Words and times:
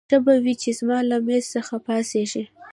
ښه 0.09 0.17
به 0.25 0.33
وي 0.43 0.53
چې 0.61 0.69
زما 0.79 0.97
له 1.09 1.17
مېز 1.25 1.45
څخه 1.55 1.75
پاڅېږې. 1.85 2.43